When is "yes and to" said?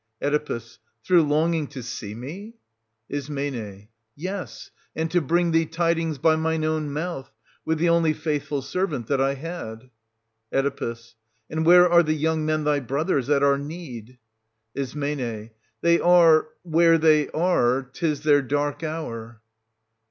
4.15-5.21